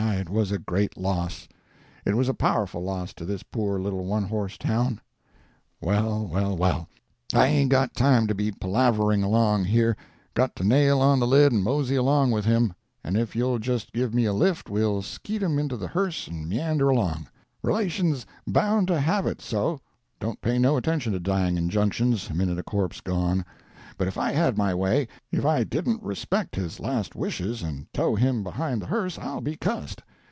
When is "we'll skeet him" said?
14.71-15.59